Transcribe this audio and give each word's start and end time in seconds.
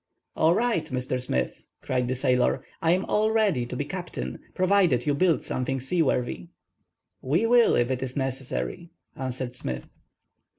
"All 0.35 0.55
right, 0.55 0.83
Mr. 0.87 1.21
Smith," 1.21 1.63
cried 1.83 2.07
the 2.07 2.15
sailor; 2.15 2.65
"I 2.81 2.89
am 2.89 3.05
all 3.05 3.29
ready 3.29 3.67
to 3.67 3.75
be 3.75 3.85
captain, 3.85 4.39
provided 4.55 5.05
you 5.05 5.13
build 5.13 5.43
something 5.43 5.79
seaworthy." 5.79 6.47
"We 7.21 7.45
will, 7.45 7.75
if 7.75 7.91
it 7.91 8.01
is 8.01 8.17
necessary," 8.17 8.89
answered 9.15 9.53
Smith. 9.55 9.87